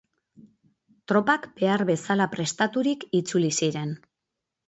Tropak 1.11 1.43
behar 1.59 1.83
bezala 1.89 2.27
prestaturik 2.33 3.05
itzuli 3.21 3.51
ziren. 3.63 3.93